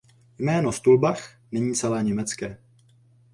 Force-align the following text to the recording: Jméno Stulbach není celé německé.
Jméno 0.37 0.71
Stulbach 0.71 1.35
není 1.51 1.75
celé 1.75 2.03
německé. 2.03 2.57